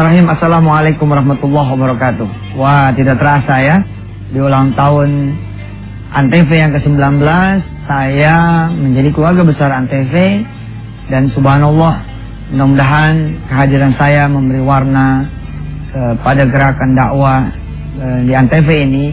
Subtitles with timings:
[0.00, 0.32] Bismillahirrahmanirrahim.
[0.32, 2.28] Assalamualaikum warahmatullahi wabarakatuh.
[2.56, 3.84] Wah, tidak terasa ya.
[4.32, 5.36] Di ulang tahun
[6.16, 7.20] Antv yang ke-19,
[7.84, 8.36] saya
[8.72, 10.14] menjadi keluarga besar Antv
[11.12, 12.00] dan subhanallah,
[12.48, 15.28] mudah-mudahan kehadiran saya memberi warna
[15.92, 17.52] kepada gerakan dakwah
[18.00, 19.12] eh, di Antv ini.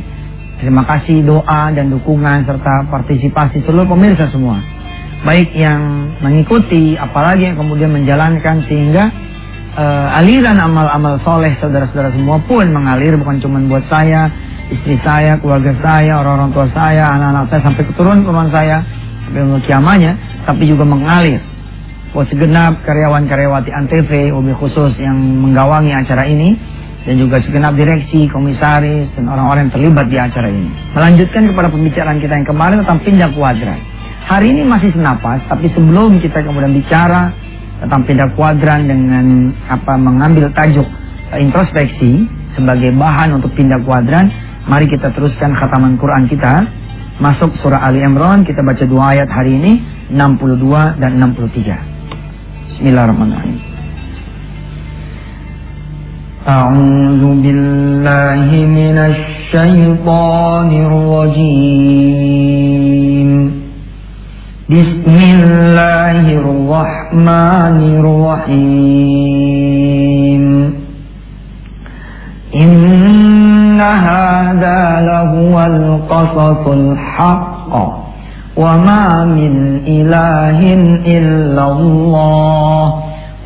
[0.64, 4.64] Terima kasih doa dan dukungan serta partisipasi seluruh pemirsa semua.
[5.28, 9.27] Baik yang mengikuti, apalagi yang kemudian menjalankan sehingga
[9.78, 14.34] uh, aliran amal-amal soleh saudara-saudara semua pun mengalir bukan cuma buat saya,
[14.74, 18.78] istri saya, keluarga saya, orang-orang tua saya, anak-anak saya sampai keturunan-keturunan saya
[19.30, 20.12] sampai untuk kiamanya,
[20.44, 21.40] tapi juga mengalir.
[22.16, 26.58] Buat segenap karyawan-karyawati Antv, ubi khusus yang menggawangi acara ini
[27.06, 30.72] dan juga segenap direksi, komisaris dan orang-orang yang terlibat di acara ini.
[30.98, 33.80] Melanjutkan kepada pembicaraan kita yang kemarin tentang pindah kuadran.
[34.28, 37.32] Hari ini masih senapas, tapi sebelum kita kemudian bicara
[37.82, 40.86] tentang pindah kuadran dengan apa mengambil tajuk
[41.30, 42.26] uh, introspeksi
[42.58, 44.34] sebagai bahan untuk pindah kuadran.
[44.68, 46.66] Mari kita teruskan khataman Quran kita.
[47.18, 49.82] Masuk surah Ali Imran, kita baca dua ayat hari ini,
[50.14, 52.78] 62 dan 63.
[52.78, 53.58] Bismillahirrahmanirrahim.
[56.46, 62.48] A'udzu billahi minasy syaithanir rajim.
[64.70, 69.24] بسم الله الرحمن الرحيم
[72.56, 77.74] إن هذا لهو القصص الحق
[78.58, 80.60] وما من إله
[81.18, 82.94] إلا الله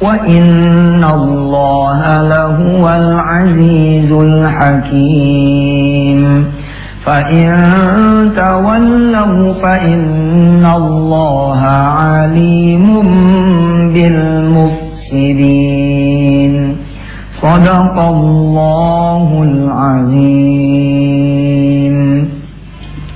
[0.01, 5.81] وإن الله لهو العزيز الحكيم
[7.05, 7.49] فإن
[8.37, 10.10] تولوا فإن
[17.70, 20.66] صدق الله العظيم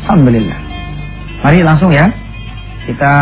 [0.07, 0.59] Alhamdulillah
[1.43, 2.07] Mari langsung ya
[2.87, 3.15] Kita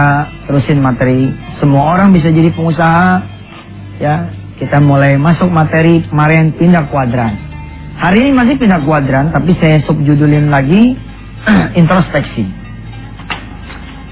[0.44, 3.24] terusin materi Semua orang bisa jadi pengusaha
[4.00, 4.28] Ya
[4.60, 7.48] Kita mulai masuk materi kemarin pindah kuadran
[7.98, 10.94] Hari ini masih pindah kuadran, tapi saya subjudulin lagi
[11.82, 12.46] introspeksi.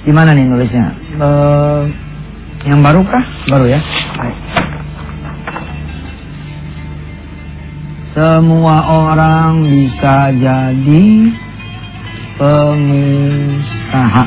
[0.03, 0.91] Gimana nih nulisnya?
[1.23, 1.87] Uh,
[2.67, 3.23] yang baru kah?
[3.47, 3.79] Baru ya.
[4.19, 4.60] Baik.
[8.22, 11.06] Semua orang bisa jadi
[12.38, 14.26] pengusaha.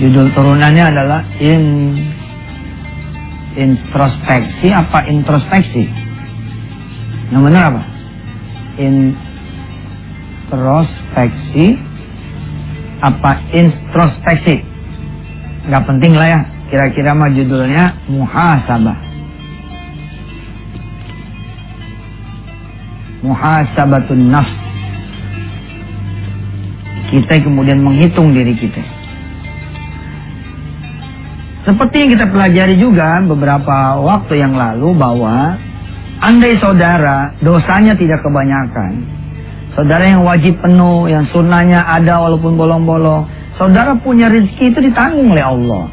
[0.00, 1.92] Judul turunannya adalah in
[3.52, 5.84] introspeksi apa introspeksi?
[7.28, 7.84] Yang benar apa?
[10.48, 11.76] Introspeksi
[13.04, 14.64] apa introspeksi?
[15.68, 16.40] Gak penting lah ya.
[16.72, 19.05] Kira-kira mah judulnya muhasabah.
[23.26, 24.54] Muhasabatun nafs.
[27.10, 28.82] Kita kemudian menghitung diri kita.
[31.66, 35.58] Seperti yang kita pelajari juga beberapa waktu yang lalu bahwa
[36.16, 39.04] Andai saudara dosanya tidak kebanyakan,
[39.76, 43.28] saudara yang wajib penuh, yang sunnahnya ada walaupun bolong-bolong,
[43.60, 45.92] saudara punya rezeki itu ditanggung oleh Allah.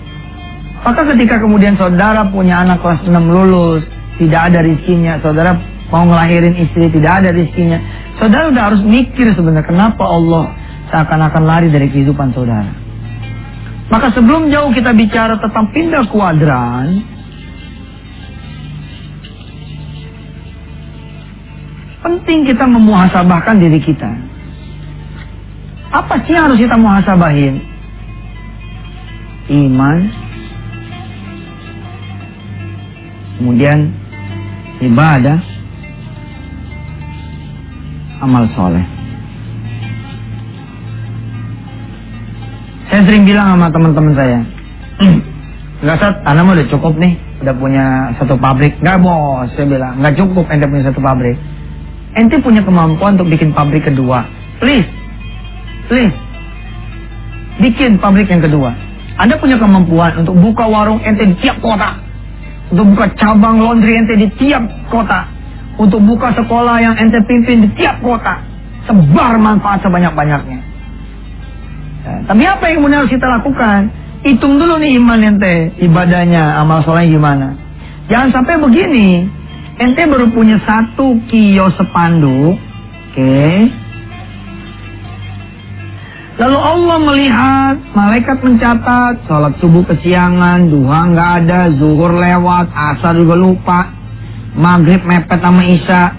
[0.88, 3.84] Maka ketika kemudian saudara punya anak kelas 6 lulus,
[4.16, 5.60] tidak ada rezekinya, saudara
[5.94, 7.78] mau ngelahirin istri, tidak ada rezekinya,
[8.18, 10.50] saudara udah harus mikir sebenarnya kenapa Allah
[10.90, 12.74] seakan-akan lari dari kehidupan saudara.
[13.94, 17.14] Maka sebelum jauh kita bicara tentang pindah kuadran,
[22.04, 24.12] Penting kita memuhasabahkan diri kita.
[25.88, 27.64] Apa sih yang harus kita muhasabahin?
[29.48, 30.12] Iman.
[33.40, 33.96] Kemudian
[34.84, 35.53] ibadah.
[38.24, 38.86] Amal soleh.
[42.88, 44.40] Saya sering bilang sama teman-teman saya.
[45.84, 47.20] Enggak saat, anak udah cukup nih.
[47.44, 48.80] Udah punya satu pabrik.
[48.80, 50.00] Enggak bos, saya bilang.
[50.00, 51.36] Enggak cukup ente punya satu pabrik
[52.14, 54.26] ente punya kemampuan untuk bikin pabrik kedua.
[54.62, 54.88] Please,
[55.90, 56.14] please,
[57.60, 58.72] bikin pabrik yang kedua.
[59.18, 62.02] Anda punya kemampuan untuk buka warung ente di tiap kota.
[62.74, 65.30] Untuk buka cabang laundry ente di tiap kota.
[65.74, 68.38] Untuk buka sekolah yang ente pimpin di tiap kota.
[68.86, 70.60] Sebar manfaat sebanyak-banyaknya.
[72.04, 73.88] Ya, tapi apa yang kemudian harus kita lakukan?
[74.24, 77.56] Hitung dulu nih iman ente, ibadahnya, amal soleh gimana.
[78.12, 79.28] Jangan sampai begini,
[79.80, 83.16] ente baru punya satu kios sepanduk, oke?
[83.16, 83.72] Okay.
[86.34, 93.38] Lalu Allah melihat, malaikat mencatat, sholat subuh kesiangan, duha nggak ada, zuhur lewat, asar juga
[93.38, 94.03] lupa.
[94.58, 96.14] Maghrib mepet sama isya.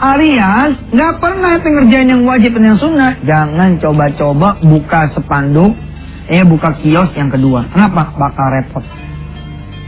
[0.00, 3.12] Alias nggak pernah ente ngerjain yang wajib dan yang sunnah.
[3.20, 5.76] Jangan coba-coba buka spanduk,
[6.32, 7.68] eh buka kios yang kedua.
[7.68, 8.08] Kenapa?
[8.16, 8.84] Bakal repot.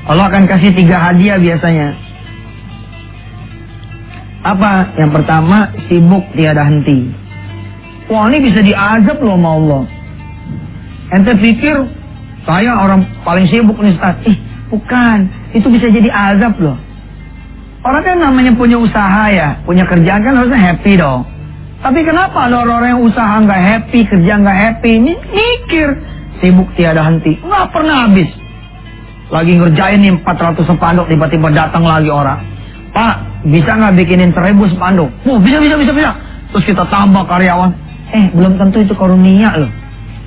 [0.05, 1.97] Allah akan kasih tiga hadiah biasanya.
[4.43, 4.93] Apa?
[4.99, 7.09] Yang pertama, sibuk tiada henti.
[8.11, 9.83] Wah ini bisa diazab loh sama Allah.
[11.15, 11.77] Ente pikir,
[12.45, 14.19] saya orang paling sibuk nih Ustaz.
[14.27, 14.37] Ih,
[14.69, 15.31] bukan.
[15.55, 16.77] Itu bisa jadi azab loh.
[17.83, 21.27] Orang kan namanya punya usaha ya, punya kerjaan kan harusnya happy dong.
[21.83, 25.89] Tapi kenapa ada orang-orang yang usaha nggak happy, kerja nggak happy, ini mikir
[26.39, 28.31] sibuk tiada henti, nggak pernah habis.
[29.35, 32.39] Lagi ngerjain nih 400 spanduk, tiba-tiba datang lagi orang.
[32.95, 35.11] Pak, bisa nggak bikinin seribu spanduk?
[35.27, 36.11] Oh, bisa, bisa, bisa, bisa.
[36.55, 37.75] Terus kita tambah karyawan.
[38.15, 39.73] Eh, belum tentu itu karunia loh.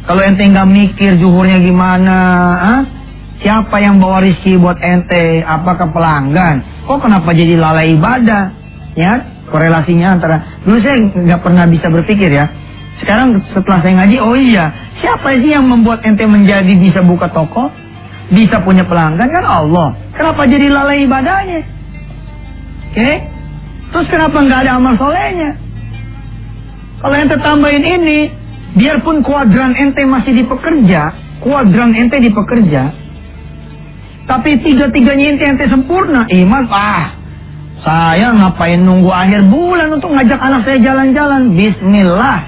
[0.04, 2.18] Kalau ente nggak mikir juhurnya gimana,
[2.60, 2.82] ah?
[3.40, 5.40] Siapa yang bawa rizki buat ente?
[5.40, 6.75] Apakah pelanggan?
[6.86, 8.54] Kok kenapa jadi lalai ibadah?
[8.96, 9.14] Ya,
[9.50, 12.46] korelasinya antara dulu saya nggak pernah bisa berpikir ya.
[13.04, 14.72] Sekarang setelah saya ngaji, oh iya,
[15.04, 17.68] siapa sih yang membuat ente menjadi bisa buka toko,
[18.32, 20.00] bisa punya pelanggan kan Allah.
[20.16, 21.60] Kenapa jadi lalai ibadahnya?
[22.96, 23.16] Oke, okay?
[23.92, 25.60] terus kenapa nggak ada amal solehnya?
[27.04, 28.32] Kalau ente tambahin ini,
[28.80, 31.12] biarpun kuadran ente masih di pekerja,
[31.44, 32.96] kuadran ente di pekerja,
[34.26, 37.06] tapi tiga-tiganya ente ente sempurna, iman ah.
[37.86, 41.54] Saya ngapain nunggu akhir bulan untuk ngajak anak saya jalan-jalan?
[41.54, 42.40] Bismillah.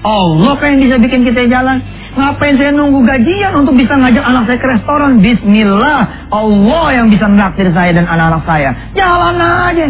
[0.00, 1.84] Allah kan yang bisa bikin kita jalan.
[2.16, 5.20] Ngapain saya nunggu gajian untuk bisa ngajak anak saya ke restoran?
[5.20, 6.32] Bismillah.
[6.32, 8.70] Allah yang bisa menakdir saya dan anak-anak saya.
[8.96, 9.86] Jalan aja.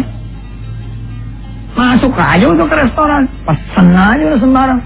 [1.71, 3.31] Masuk aja untuk ke restoran.
[3.47, 4.81] Pesen aja udah sembarang.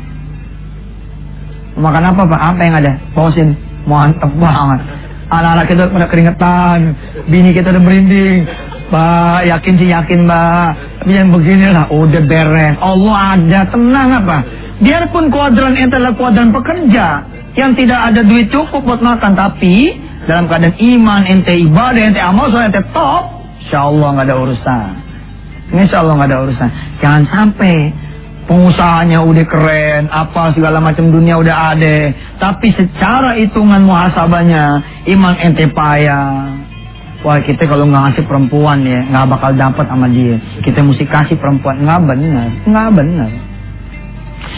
[1.81, 2.41] Makan apa pak?
[2.53, 2.91] Apa yang ada?
[3.17, 3.57] Bosin.
[3.89, 5.04] Mantep banget.
[5.35, 6.79] Anak-anak kita pada keringetan,
[7.27, 8.47] bini kita udah merinding.
[8.85, 10.69] Pak, yakin sih yakin, Mbak.
[11.01, 12.77] Tapi yang begini lah, udah beres.
[12.79, 14.37] Allah ada, tenang apa.
[14.79, 19.95] Biarpun kuadran ente adalah kuadran pekerja, yang tidak ada duit cukup buat makan, tapi
[20.29, 23.23] dalam keadaan iman, ente ibadah, ente amal, soalnya ente top,
[23.63, 24.89] insya Allah nggak ada urusan.
[25.73, 26.69] Insya Allah nggak ada urusan.
[27.01, 27.75] Jangan sampai
[28.45, 34.63] pengusahanya udah keren, apa segala macam dunia udah ada, tapi secara hitungan muhasabahnya
[35.17, 36.61] iman ente payah.
[37.25, 40.37] Wah kita kalau nggak ngasih perempuan ya nggak bakal dapat sama dia.
[40.61, 43.31] Kita mesti kasih perempuan nggak benar, nggak benar.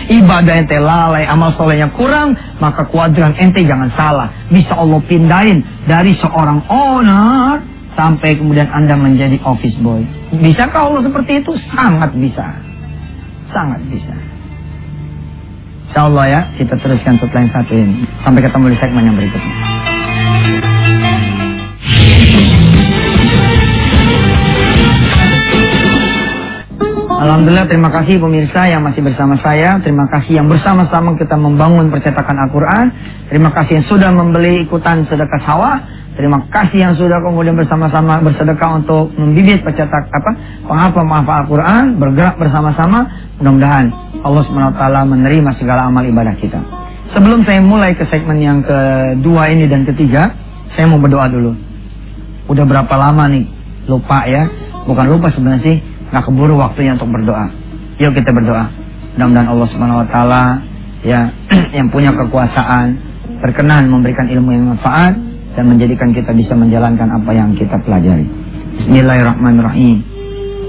[0.07, 4.28] Ibadah ente lalai, amal solehnya kurang, maka kuadran ente jangan salah.
[4.51, 7.63] Bisa Allah pindahin dari seorang owner
[7.95, 10.04] sampai kemudian anda menjadi office boy.
[10.36, 11.56] Bisakah Allah seperti itu?
[11.72, 12.67] Sangat bisa.
[13.51, 14.15] Sangat bisa.
[15.88, 18.03] Insya Allah ya, kita teruskan setelah yang satu ini.
[18.21, 19.55] Sampai ketemu di segmen yang berikutnya.
[27.17, 32.45] Alhamdulillah terima kasih pemirsa yang masih bersama saya Terima kasih yang bersama-sama kita membangun percetakan
[32.45, 32.94] Al-Quran
[33.27, 35.75] Terima kasih yang sudah membeli ikutan sedekah sawah
[36.18, 40.31] Terima kasih yang sudah kemudian bersama-sama bersedekah untuk membibit pencetak apa
[40.66, 43.06] penghafal menghafal Al-Quran, bergerak bersama-sama.
[43.38, 43.94] Mudah-mudahan
[44.25, 44.81] Allah SWT
[45.14, 46.58] menerima segala amal ibadah kita.
[47.14, 50.34] Sebelum saya mulai ke segmen yang kedua ini dan ketiga,
[50.74, 51.54] saya mau berdoa dulu.
[52.50, 53.45] Udah berapa lama nih
[53.86, 54.50] lupa ya?
[54.90, 55.78] Bukan lupa sebenarnya sih,
[56.09, 57.45] nggak keburu waktunya untuk berdoa.
[58.02, 58.74] Yuk kita berdoa.
[59.14, 60.18] Mudah-mudahan Allah SWT
[61.06, 61.30] ya
[61.78, 62.97] yang punya kekuasaan
[63.38, 65.27] berkenan memberikan ilmu yang manfaat
[65.57, 68.30] dan menjadikan kita bisa menjalankan apa yang kita pelajari.
[68.78, 70.06] Bismillahirrahmanirrahim.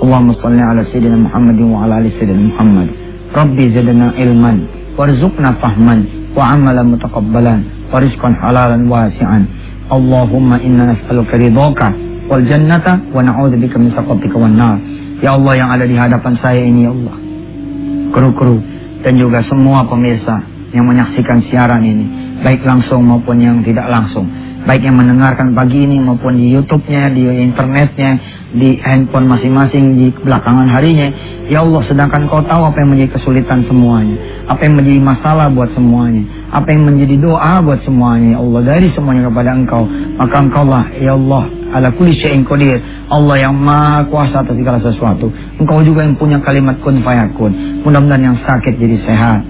[0.01, 2.89] Allahumma salli ala sayyidina Muhammad wa ala ali sayyidina Muhammad.
[3.37, 4.65] Rabbi zidna ilman
[4.97, 7.61] warzuqna fahman wa amalan mutaqabbalan
[7.93, 9.45] wa rizqan halalan wasi'an.
[9.93, 11.93] Allahumma inna nas'aluka ridhaka
[12.33, 14.81] wal jannata wa na'udzubika min sakhatika wan nar.
[15.21, 17.17] Ya Allah yang ada di hadapan saya ini ya Allah.
[18.17, 18.57] Kru-kru
[19.05, 20.41] dan juga semua pemirsa
[20.73, 25.97] yang menyaksikan siaran ini, baik langsung maupun yang tidak langsung baik yang mendengarkan pagi ini
[25.97, 28.21] maupun di YouTube-nya, di internetnya,
[28.53, 31.09] di handphone masing-masing di belakangan harinya.
[31.49, 35.73] Ya Allah, sedangkan kau tahu apa yang menjadi kesulitan semuanya, apa yang menjadi masalah buat
[35.73, 38.37] semuanya, apa yang menjadi doa buat semuanya.
[38.37, 39.89] Ya Allah, dari semuanya kepada Engkau,
[40.21, 42.77] maka Engkau lah, Ya Allah, ala kulli syai'in qadir.
[43.09, 45.33] Allah yang maha kuasa atas segala sesuatu.
[45.57, 47.81] Engkau juga yang punya kalimat kun fayakun.
[47.89, 49.41] Mudah-mudahan yang sakit jadi sehat.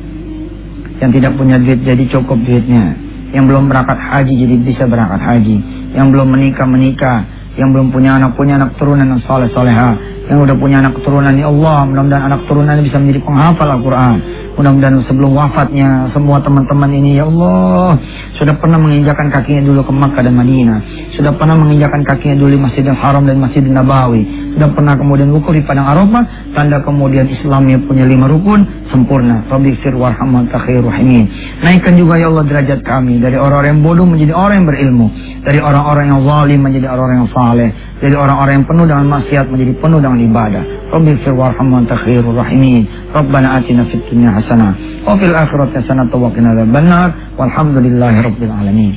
[1.03, 5.57] Yang tidak punya duit jadi cukup duitnya yang belum berangkat haji jadi bisa berangkat haji,
[5.93, 7.19] yang belum menikah menikah,
[7.61, 9.97] yang belum punya anak punya anak turunan yang soleh soleha,
[10.29, 14.17] yang udah punya anak keturunan ya Allah mudah-mudahan anak turunan bisa menjadi penghafal Al-Quran
[14.59, 17.95] Mudah-mudahan sebelum wafatnya semua teman-teman ini ya Allah
[18.35, 20.79] sudah pernah menginjakan kakinya dulu ke Makkah dan Madinah.
[21.15, 24.23] Sudah pernah menginjakan kakinya dulu di Masjidil Haram dan Masjidil Nabawi.
[24.59, 26.51] Sudah pernah kemudian wukuf di padang Arafah.
[26.59, 29.47] Tanda kemudian Islamnya punya lima rukun sempurna.
[29.47, 31.31] Rabbi fir warhamah rahimin.
[31.63, 35.07] Naikkan juga ya Allah derajat kami dari orang-orang yang bodoh menjadi orang yang berilmu.
[35.47, 37.71] Dari orang-orang yang zalim menjadi orang-orang yang saleh.
[37.99, 40.63] Dari orang-orang yang penuh dengan maksiat menjadi penuh dengan ibadah.
[40.95, 42.83] Rabbi fir warhamah rahimin.
[43.15, 44.03] Rabbana atina fid
[44.49, 48.97] hasanah wa fil akhirati hasanah wa qina adzabannar walhamdulillahirabbil alamin.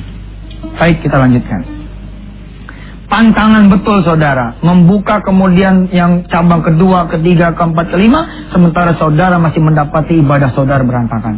[0.80, 1.60] Baik, kita lanjutkan.
[3.12, 10.16] Pantangan betul saudara, membuka kemudian yang cabang kedua, ketiga, keempat, kelima, sementara saudara masih mendapati
[10.16, 11.36] ibadah saudara berantakan.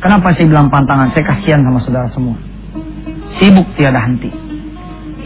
[0.00, 1.12] Kenapa saya bilang pantangan?
[1.12, 2.40] Saya kasihan sama saudara semua.
[3.36, 4.32] Sibuk tiada henti.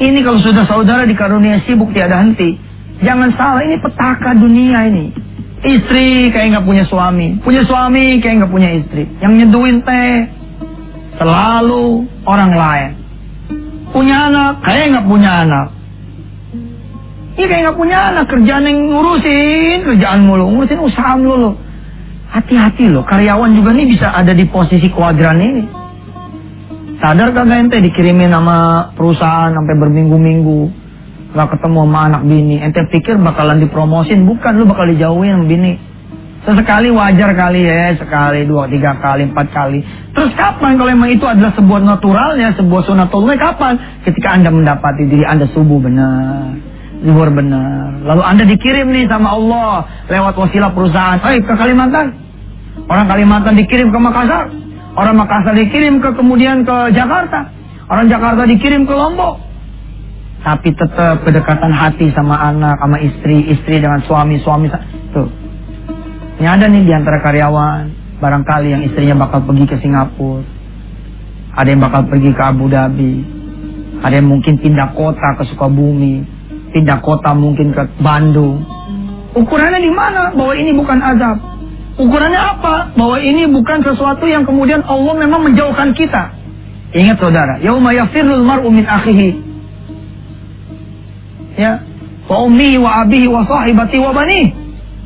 [0.02, 2.58] Ini kalau sudah saudara dikarunia sibuk tiada henti,
[3.06, 5.14] jangan salah ini petaka dunia ini.
[5.64, 9.08] Istri kayak nggak punya suami, punya suami kayak nggak punya istri.
[9.24, 10.28] Yang nyeduin teh
[11.16, 12.90] selalu orang lain.
[13.88, 15.66] Punya anak kayak nggak punya anak.
[17.36, 21.56] Iya kayak nggak punya anak, kerjaan yang ngurusin, kerjaan mulu, ngurusin usaha mulu.
[22.32, 25.64] Hati-hati loh, karyawan juga nih bisa ada di posisi kuadran ini.
[27.00, 30.85] Sadar kagak ente dikirimin nama perusahaan sampai berminggu-minggu
[31.36, 35.72] nggak ketemu sama anak bini, ente pikir bakalan dipromosin, bukan lu bakal dijauhin sama bini.
[36.48, 39.84] Sesekali wajar kali ya, sekali, dua, tiga kali, empat kali.
[40.16, 43.76] Terus kapan kalau memang itu adalah sebuah naturalnya, sebuah sunatullah, kapan?
[44.06, 46.56] Ketika anda mendapati diri anda subuh benar,
[47.04, 48.00] zuhur benar.
[48.00, 51.20] Lalu anda dikirim nih sama Allah lewat wasilah perusahaan.
[51.20, 52.16] Hei ke Kalimantan.
[52.86, 54.48] Orang Kalimantan dikirim ke Makassar.
[54.96, 57.50] Orang Makassar dikirim ke kemudian ke Jakarta.
[57.90, 59.45] Orang Jakarta dikirim ke Lombok
[60.46, 64.70] tapi tetap kedekatan hati sama anak, sama istri, istri dengan suami, suami
[65.10, 65.26] tuh.
[66.38, 67.90] Ini ada nih di antara karyawan,
[68.22, 70.46] barangkali yang istrinya bakal pergi ke Singapura,
[71.50, 73.14] ada yang bakal pergi ke Abu Dhabi,
[74.06, 76.22] ada yang mungkin pindah kota ke Sukabumi,
[76.70, 78.62] pindah kota mungkin ke Bandung.
[79.34, 80.30] Ukurannya di mana?
[80.30, 81.42] Bahwa ini bukan azab.
[81.98, 82.94] Ukurannya apa?
[82.94, 86.38] Bahwa ini bukan sesuatu yang kemudian Allah memang menjauhkan kita.
[86.94, 89.45] Ingat saudara, yauma yafirul mar'u min akhihi
[91.56, 91.80] ya.
[92.26, 94.40] Wa ummi wa abihi wa sahibati wa bani.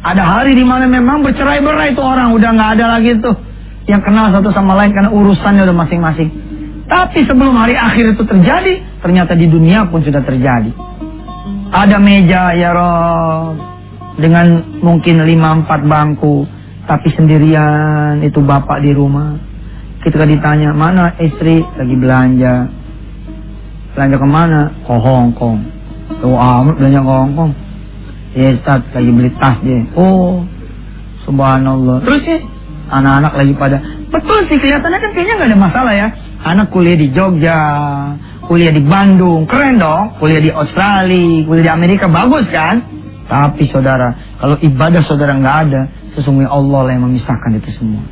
[0.00, 2.32] Ada hari di mana memang bercerai-berai itu orang.
[2.32, 3.36] Udah nggak ada lagi tuh.
[3.84, 6.28] Yang kenal satu sama lain karena urusannya udah masing-masing.
[6.90, 10.72] Tapi sebelum hari akhir itu terjadi ternyata di dunia pun sudah terjadi.
[11.70, 13.54] Ada meja ya Rob.
[14.16, 16.48] Dengan mungkin lima empat bangku.
[16.88, 19.36] Tapi sendirian itu bapak di rumah.
[20.00, 21.60] Ketika ditanya mana istri?
[21.60, 22.54] Lagi belanja.
[23.92, 25.79] Belanja ke mana ke Hong Kong
[26.18, 27.52] Tuh amat belanja ke Hongkong.
[28.34, 29.86] Ya Ustaz lagi beli tas dia.
[29.94, 30.42] Oh
[31.26, 32.02] subhanallah.
[32.02, 32.38] Terus sih
[32.90, 33.76] anak-anak lagi pada
[34.10, 36.08] betul sih kelihatannya kan kayaknya nggak ada masalah ya.
[36.40, 37.60] Anak kuliah di Jogja,
[38.50, 40.18] kuliah di Bandung, keren dong.
[40.18, 42.82] Kuliah di Australia, kuliah di Amerika bagus kan?
[43.30, 45.82] Tapi saudara, kalau ibadah saudara nggak ada,
[46.18, 48.02] sesungguhnya Allah lah yang memisahkan itu semua.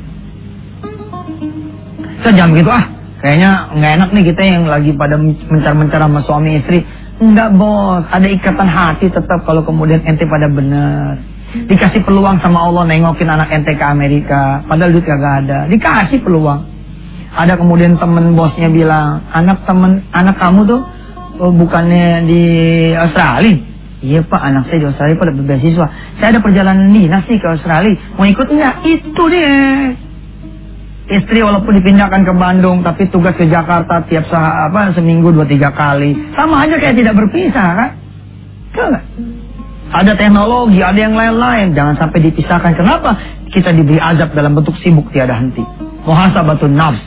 [2.23, 2.85] Saya jangan begitu ah.
[3.19, 6.87] Kayaknya nggak enak nih kita yang lagi pada mencar-mencar sama suami istri.
[7.19, 11.19] Enggak bos, ada ikatan hati tetap kalau kemudian ente pada benar.
[11.51, 15.67] Dikasih peluang sama Allah nengokin anak ente ke Amerika, padahal duit gak ada.
[15.67, 16.63] Dikasih peluang.
[17.35, 20.81] Ada kemudian temen bosnya bilang, anak temen anak kamu tuh
[21.43, 22.43] oh, bukannya di
[22.95, 23.67] Australia.
[23.99, 25.87] Iya pak, anak saya di Australia pada beasiswa.
[26.23, 27.99] Saya ada perjalanan dinas nih ke Australia.
[28.15, 28.75] Mau ikut enggak?
[28.87, 29.59] Itu dia.
[31.09, 35.73] Istri walaupun dipindahkan ke Bandung, tapi tugas ke Jakarta tiap sah apa seminggu dua tiga
[35.73, 37.91] kali, sama aja kayak tidak berpisah kan?
[39.89, 41.73] Ada teknologi, ada yang lain-lain.
[41.73, 42.77] Jangan sampai dipisahkan.
[42.77, 43.17] Kenapa?
[43.49, 45.65] Kita diberi azab dalam bentuk sibuk tiada henti.
[46.05, 47.01] Muhasabatun nafs.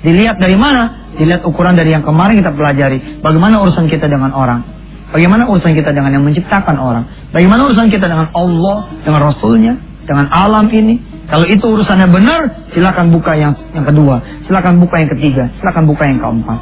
[0.00, 1.12] Dilihat dari mana?
[1.20, 3.20] Dilihat ukuran dari yang kemarin kita pelajari.
[3.20, 4.64] Bagaimana urusan kita dengan orang?
[5.12, 7.04] Bagaimana urusan kita dengan yang menciptakan orang?
[7.30, 9.72] Bagaimana urusan kita dengan Allah, dengan Rasulnya,
[10.08, 11.13] dengan alam ini?
[11.24, 12.40] Kalau itu urusannya benar,
[12.76, 16.60] silakan buka yang yang kedua, silakan buka yang ketiga, silakan buka yang keempat.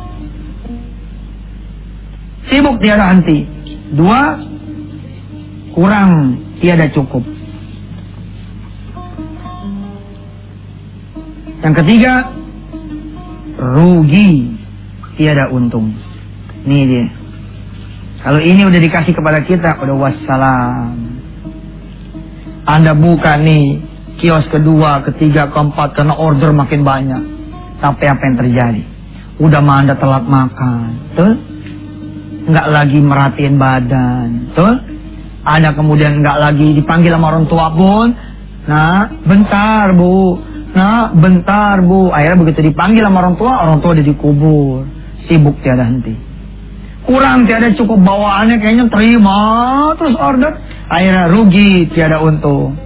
[2.47, 3.47] Sibuk tiada henti.
[3.92, 4.38] Dua,
[5.75, 7.25] kurang tiada cukup.
[11.62, 12.31] Yang ketiga,
[13.59, 14.59] rugi
[15.19, 15.95] tiada untung.
[16.66, 17.07] Ini dia.
[18.23, 20.95] Kalau ini udah dikasih kepada kita, udah wassalam.
[22.62, 23.92] Anda buka nih
[24.23, 27.23] kios kedua, ketiga, keempat karena order makin banyak.
[27.83, 28.83] Tapi apa yang terjadi?
[29.43, 30.88] Udah mah anda telat makan,
[31.19, 31.35] tuh?
[32.47, 34.75] Nggak lagi merhatiin badan, tuh?
[35.43, 38.14] Anda kemudian nggak lagi dipanggil sama orang tua pun,
[38.62, 40.38] Nah, bentar bu.
[40.73, 42.14] Nah, bentar bu.
[42.14, 44.87] Akhirnya begitu dipanggil sama orang tua, orang tua udah dikubur.
[45.26, 46.14] Sibuk tiada henti.
[47.02, 49.38] Kurang tiada cukup bawaannya kayaknya terima
[49.99, 50.55] terus order.
[50.87, 52.79] Akhirnya rugi tiada untung.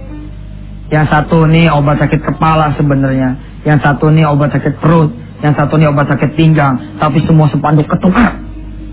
[0.87, 3.35] Yang satu nih obat sakit kepala sebenarnya.
[3.67, 5.11] Yang satu nih obat sakit perut.
[5.43, 6.79] Yang satu nih obat sakit pinggang.
[6.95, 8.39] Tapi semua sepanduk ketukar.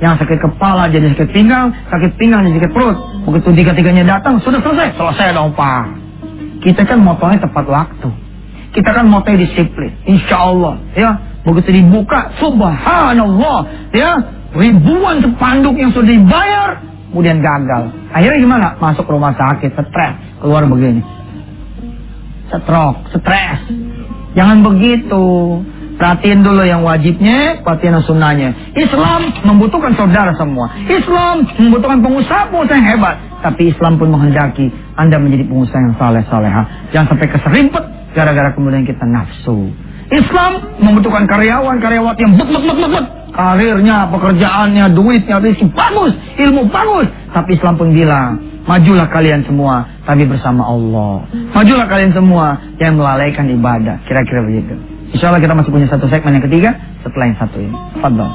[0.03, 1.71] Yang sakit kepala jadi sakit pinggang.
[1.87, 2.99] Sakit pinggang jadi sakit perut.
[3.31, 4.99] Begitu tiga-tiganya datang, sudah selesai.
[4.99, 5.85] Selesai dong Pak.
[6.67, 8.09] Kita kan motongnya tepat waktu.
[8.75, 9.95] Kita kan motongnya disiplin.
[10.03, 10.75] Insya Allah.
[10.99, 11.15] Ya.
[11.47, 13.91] Begitu dibuka, subhanallah.
[13.95, 14.19] Ya.
[14.51, 16.83] Ribuan sepanduk yang sudah dibayar.
[17.15, 17.95] Kemudian gagal.
[18.11, 18.67] Akhirnya gimana?
[18.83, 20.15] Masuk rumah sakit, stres.
[20.43, 21.14] Keluar begini.
[22.63, 23.59] Stroke, stres.
[24.39, 25.25] Jangan begitu.
[25.95, 28.51] Perhatiin dulu yang wajibnya, perhatiin yang sunnahnya.
[28.75, 30.67] Islam membutuhkan saudara semua.
[30.91, 33.17] Islam membutuhkan pengusaha-pengusaha yang hebat.
[33.47, 36.63] Tapi Islam pun menghendaki Anda menjadi pengusaha yang saleh-saleha.
[36.91, 39.71] Jangan sampai keserimpet gara-gara kemudian kita nafsu.
[40.15, 43.07] Islam membutuhkan karyawan-karyawat yang bet, bet, bet, bet, bet.
[43.35, 47.11] Karirnya, pekerjaannya, duitnya, rezeki bagus, ilmu bagus.
[47.35, 51.27] Tapi Islam pun bilang, majulah kalian semua, tapi bersama Allah.
[51.51, 53.99] Majulah kalian semua yang melalaikan ibadah.
[54.07, 54.79] Kira-kira begitu.
[55.11, 56.71] Insya Allah kita masih punya satu segmen yang ketiga
[57.03, 57.75] setelah yang satu ini.
[57.99, 58.31] Fadol.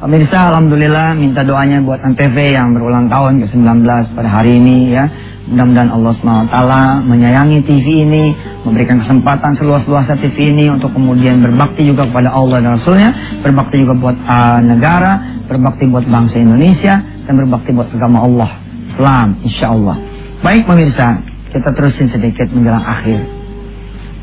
[0.00, 3.84] Pemirsa, Alhamdulillah minta doanya buat Antv yang berulang tahun ke-19
[4.16, 5.04] pada hari ini ya.
[5.50, 6.56] Mudah-mudahan Allah SWT
[7.10, 8.30] menyayangi TV ini,
[8.62, 13.10] memberikan kesempatan seluas-luasnya TV ini untuk kemudian berbakti juga kepada Allah dan Rasulnya,
[13.42, 18.50] berbakti juga buat uh, negara, berbakti buat bangsa Indonesia, dan berbakti buat agama Allah,
[18.94, 19.98] Islam, insya Allah.
[20.46, 21.18] Baik pemirsa,
[21.50, 23.18] kita terusin sedikit menjelang akhir.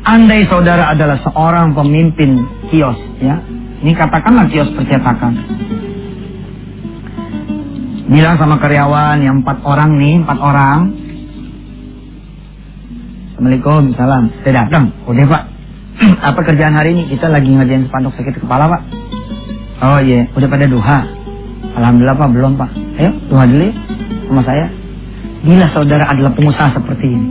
[0.08, 2.40] Andai saudara adalah seorang pemimpin
[2.72, 3.36] kios, ya,
[3.84, 5.36] ini katakanlah kios percetakan.
[8.08, 10.97] Bilang sama karyawan yang empat orang nih, empat orang.
[13.38, 14.34] Assalamualaikum, salam.
[14.42, 14.90] Saya datang.
[15.06, 15.42] Udah pak.
[16.34, 17.06] Apa kerjaan hari ini?
[17.06, 18.82] Kita lagi ngerjain spanduk sakit kepala pak.
[19.78, 21.06] Oh iya, udah pada duha.
[21.78, 22.70] Alhamdulillah pak, belum pak.
[22.98, 23.74] Ayo, duha dulu ya,
[24.26, 24.66] sama saya.
[25.46, 27.28] Bila saudara adalah pengusaha seperti ini.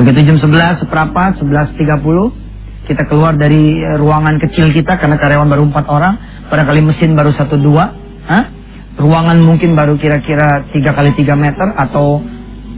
[0.00, 5.68] Begitu jam 11, seperempat, 11.30, kita keluar dari eh, ruangan kecil kita karena karyawan baru
[5.68, 6.14] empat orang,
[6.48, 7.92] barangkali mesin baru satu dua,
[8.24, 8.48] Hah?
[8.96, 12.24] ruangan mungkin baru kira-kira tiga kali tiga meter atau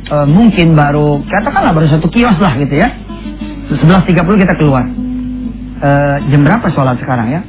[0.07, 2.89] e, mungkin baru katakanlah baru satu kios lah gitu ya.
[3.71, 4.85] 11.30 kita keluar.
[5.81, 5.91] E,
[6.31, 7.41] jam berapa sholat sekarang ya?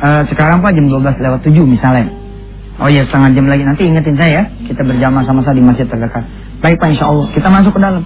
[0.00, 2.08] E, sekarang pak jam 12 lewat 7 misalnya.
[2.80, 4.44] Oh iya setengah jam lagi nanti ingetin saya ya.
[4.64, 6.24] Kita berjamaah sama-sama di masjid terdekat.
[6.64, 7.28] Baik Pak Insya Allah.
[7.36, 8.02] Kita masuk ke dalam.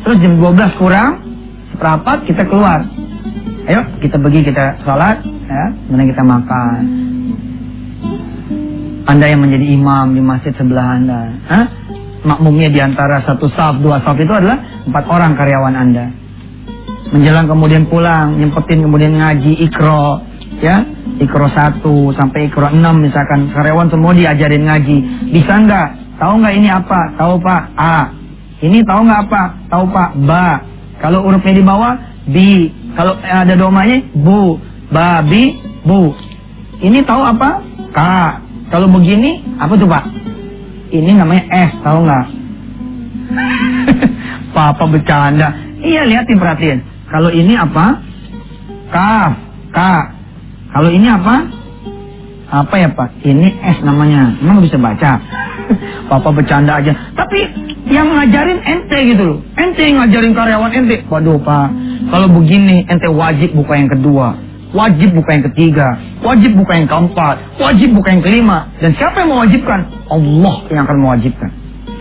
[0.00, 1.12] Terus jam 12 kurang.
[1.76, 2.88] Seperempat kita keluar.
[3.68, 5.20] Ayo kita pergi kita sholat.
[5.24, 5.64] Ya.
[5.76, 6.80] Kemudian kita makan.
[9.04, 11.20] Anda yang menjadi imam di masjid sebelah Anda.
[11.44, 11.64] Hah?
[12.24, 16.08] Makmumnya di antara satu saf, dua saf itu adalah empat orang karyawan Anda.
[17.12, 20.24] Menjelang kemudian pulang, nyempetin kemudian ngaji, ikro,
[20.64, 20.88] ya.
[21.20, 23.52] Ikro satu sampai ikro enam misalkan.
[23.52, 24.96] Karyawan semua diajarin ngaji.
[25.30, 25.88] Bisa nggak?
[26.16, 27.00] Tahu nggak ini apa?
[27.20, 27.62] Tahu pak.
[27.76, 27.98] A.
[28.64, 29.42] Ini tahu nggak apa?
[29.68, 30.10] Tahu pak.
[30.24, 30.48] Ba
[31.04, 34.58] kalau hurufnya di bawah bi kalau ada domanya bu.
[34.90, 36.16] Babi bu.
[36.80, 37.62] Ini tahu apa?
[37.92, 38.00] K.
[38.72, 40.04] Kalau begini apa tuh pak
[40.90, 42.26] ini namanya s tahu nggak
[44.56, 45.48] papa bercanda
[45.80, 48.02] iya lihatin perhatiin kalau ini apa
[48.92, 49.32] kaf
[49.72, 49.78] k
[50.74, 51.46] kalau ini apa?
[52.50, 53.22] Apa ya Pak?
[53.22, 54.34] Ini S namanya.
[54.42, 55.22] Emang bisa baca?
[56.10, 56.90] Papa bercanda aja.
[57.14, 57.46] Tapi
[57.86, 59.38] yang ngajarin ente gitu loh.
[59.54, 61.06] Ente yang ngajarin karyawan ente.
[61.06, 61.66] Waduh Pak,
[62.10, 64.34] kalau begini ente wajib buka yang kedua.
[64.74, 65.86] Wajib buka yang ketiga.
[66.18, 67.62] Wajib buka yang keempat.
[67.62, 68.74] Wajib buka yang kelima.
[68.82, 69.86] Dan siapa yang mewajibkan?
[70.10, 71.50] Allah yang akan mewajibkan.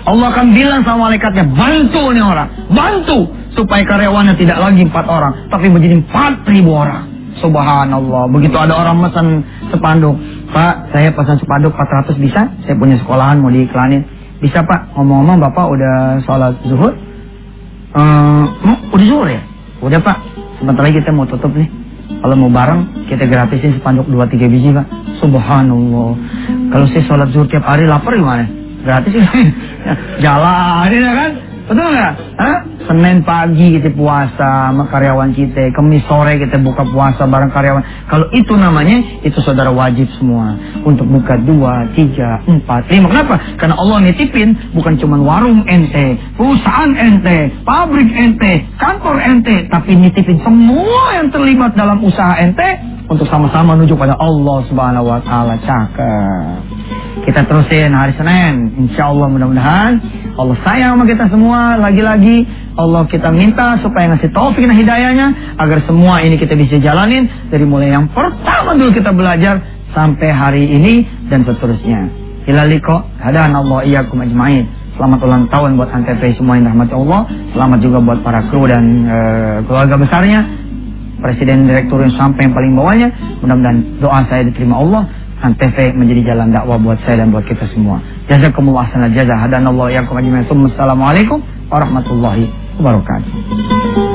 [0.03, 2.49] Allah akan bilang sama malaikatnya, bantu nih orang.
[2.73, 3.29] Bantu.
[3.53, 5.47] Supaya karyawannya tidak lagi empat orang.
[5.53, 7.13] Tapi menjadi empat ribu orang.
[7.37, 8.25] Subhanallah.
[8.33, 10.17] Begitu ada orang pesan sepanduk.
[10.49, 12.41] Pak, saya pesan sepanduk 400 bisa?
[12.65, 14.01] Saya punya sekolahan mau diiklanin.
[14.41, 14.97] Bisa Pak?
[14.97, 16.97] Ngomong-ngomong Bapak udah sholat zuhur?
[17.93, 18.49] Uh,
[18.91, 19.41] udah zuhur ya?
[19.85, 20.17] Udah Pak.
[20.57, 21.82] Sebentar lagi kita mau tutup nih.
[22.09, 24.87] Kalau mau bareng, kita gratisin sepanduk 2-3 biji Pak.
[25.19, 26.11] Subhanallah.
[26.71, 28.47] Kalau saya sholat zuhur tiap hari lapar gimana?
[28.83, 29.27] Gratis ya?
[30.19, 31.31] Jalan ya kan?
[31.63, 32.13] Betul nggak?
[32.83, 38.11] Senin pagi kita puasa sama karyawan kita, Kamis sore kita buka puasa bareng karyawan.
[38.11, 43.07] Kalau itu namanya, itu saudara wajib semua untuk buka dua, tiga, empat, lima.
[43.07, 43.35] Kenapa?
[43.55, 50.43] Karena Allah nitipin bukan cuma warung ente, perusahaan ente, pabrik ente, kantor ente, tapi nitipin
[50.43, 55.55] semua yang terlibat dalam usaha ente untuk sama-sama menuju pada Allah Subhanahu Wa Taala.
[55.63, 56.55] Cakep.
[57.23, 58.75] Kita terusin hari Senin.
[58.83, 59.91] Insya Allah mudah-mudahan
[60.33, 61.77] Allah sayang sama kita semua.
[61.77, 65.27] Lagi-lagi Allah kita minta supaya ngasih taufik dan hidayahnya
[65.61, 69.61] agar semua ini kita bisa jalanin dari mulai yang pertama dulu kita belajar
[69.93, 72.09] sampai hari ini dan seterusnya.
[72.49, 74.65] Ilaliko hadan Allah iyyakum ajmain.
[74.97, 77.25] Selamat ulang tahun buat Antv semua yang rahmat Allah.
[77.53, 80.45] Selamat juga buat para kru dan uh, keluarga besarnya.
[81.21, 83.09] Presiden direktur yang sampai yang paling bawahnya.
[83.39, 85.07] Mudah-mudahan doa saya diterima Allah.
[85.43, 87.99] Antv menjadi jalan dakwah buat saya dan buat kita semua.
[88.31, 89.35] Jazakumullah sanal jazah.
[89.35, 90.47] Hadanallahu iyyakum ajmain.
[90.47, 92.47] Assalamualaikum warahmatullahi
[92.79, 94.12] wabarakatuh.